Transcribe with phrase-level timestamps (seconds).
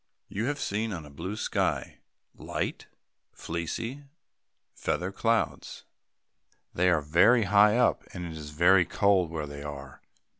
[0.29, 1.99] You have seen on a blue sky,
[2.33, 2.87] light,
[3.33, 4.05] fleecy
[4.73, 5.85] feather clouds.
[6.73, 10.01] They are very high up, and it is very cold where they are.